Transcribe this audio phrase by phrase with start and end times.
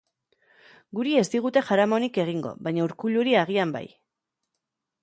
[0.99, 3.85] Guri ez digute jaramonik egingo, baina Urkulluri agian bai.